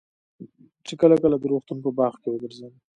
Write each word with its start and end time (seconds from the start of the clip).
چې 0.85 0.93
کله 1.01 1.15
کله 1.23 1.35
د 1.39 1.43
روغتون 1.51 1.77
په 1.85 1.89
باغ 1.97 2.13
کښې 2.21 2.29
وګرځم. 2.31 2.73